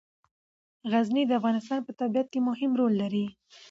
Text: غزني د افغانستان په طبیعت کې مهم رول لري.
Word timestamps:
غزني 0.91 1.23
د 1.27 1.31
افغانستان 1.39 1.79
په 1.83 1.91
طبیعت 2.01 2.27
کې 2.33 2.39
مهم 2.49 2.71
رول 2.79 2.93
لري. 3.01 3.25